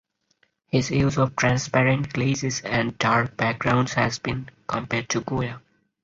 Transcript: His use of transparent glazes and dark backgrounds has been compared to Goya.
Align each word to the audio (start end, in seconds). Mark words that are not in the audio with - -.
His 0.65 0.89
use 0.89 1.19
of 1.19 1.35
transparent 1.35 2.11
glazes 2.13 2.61
and 2.61 2.97
dark 2.97 3.37
backgrounds 3.37 3.93
has 3.93 4.17
been 4.17 4.49
compared 4.65 5.09
to 5.09 5.21
Goya. 5.21 5.61